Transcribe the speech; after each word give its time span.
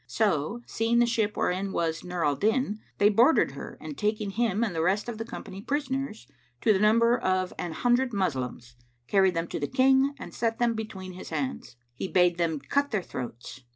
So, 0.07 0.63
seeing 0.65 0.97
the 0.97 1.05
ship 1.05 1.37
wherein 1.37 1.71
was 1.73 2.03
Nur 2.03 2.25
al 2.25 2.35
Din 2.35 2.79
they 2.97 3.07
boarded 3.09 3.51
her 3.51 3.77
and 3.79 3.95
taking 3.95 4.31
him 4.31 4.63
and 4.63 4.73
the 4.73 4.81
rest 4.81 5.07
of 5.07 5.19
the 5.19 5.25
company 5.25 5.61
prisoners, 5.61 6.25
to 6.61 6.73
the 6.73 6.79
number 6.79 7.19
of 7.19 7.53
an 7.59 7.71
hundred 7.73 8.11
Moslems, 8.11 8.73
carried 9.07 9.35
them 9.35 9.45
to 9.49 9.59
the 9.59 9.67
King 9.67 10.15
and 10.17 10.33
set 10.33 10.57
them 10.57 10.73
between 10.73 11.13
his 11.13 11.29
hands. 11.29 11.75
He 11.93 12.07
bade 12.07 12.35
cut 12.67 12.89
their 12.89 13.03
throats. 13.03 13.61